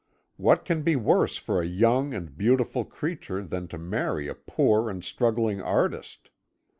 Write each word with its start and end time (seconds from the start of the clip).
What 0.35 0.65
can 0.65 0.81
be 0.81 0.95
worse 0.95 1.37
for 1.37 1.61
a 1.61 1.65
young 1.67 2.11
and 2.11 2.35
beautiful 2.35 2.83
creature 2.85 3.43
than 3.43 3.67
to 3.67 3.77
marry 3.77 4.27
a 4.27 4.33
poor 4.33 4.89
and 4.89 5.03
struggling 5.03 5.61
artist? 5.61 6.31